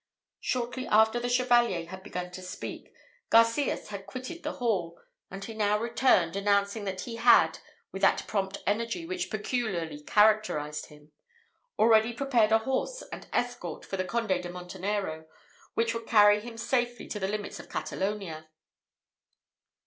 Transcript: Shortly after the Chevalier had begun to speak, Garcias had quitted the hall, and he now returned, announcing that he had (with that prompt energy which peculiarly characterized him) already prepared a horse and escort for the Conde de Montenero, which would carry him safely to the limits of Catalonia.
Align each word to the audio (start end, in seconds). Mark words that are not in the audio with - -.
Shortly 0.39 0.87
after 0.87 1.19
the 1.19 1.29
Chevalier 1.29 1.85
had 1.89 2.01
begun 2.01 2.31
to 2.31 2.41
speak, 2.41 2.91
Garcias 3.29 3.89
had 3.89 4.07
quitted 4.07 4.41
the 4.41 4.53
hall, 4.53 4.99
and 5.29 5.45
he 5.45 5.53
now 5.53 5.77
returned, 5.77 6.35
announcing 6.35 6.85
that 6.85 7.01
he 7.01 7.17
had 7.17 7.59
(with 7.91 8.01
that 8.01 8.25
prompt 8.25 8.57
energy 8.65 9.05
which 9.05 9.29
peculiarly 9.29 10.01
characterized 10.01 10.87
him) 10.87 11.11
already 11.77 12.13
prepared 12.13 12.51
a 12.51 12.57
horse 12.57 13.03
and 13.11 13.27
escort 13.31 13.85
for 13.85 13.95
the 13.95 14.03
Conde 14.05 14.29
de 14.41 14.49
Montenero, 14.49 15.27
which 15.75 15.93
would 15.93 16.07
carry 16.07 16.39
him 16.39 16.57
safely 16.57 17.05
to 17.07 17.19
the 17.19 17.27
limits 17.27 17.59
of 17.59 17.69
Catalonia. 17.69 18.49